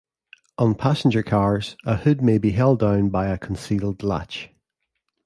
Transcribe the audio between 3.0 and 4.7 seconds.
by a concealed latch.